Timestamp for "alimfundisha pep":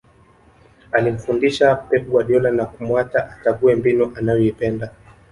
0.91-2.07